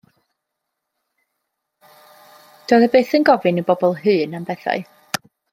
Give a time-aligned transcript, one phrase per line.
[2.71, 4.87] Doedd o byth yn gofyn i bobl hŷn am bethau.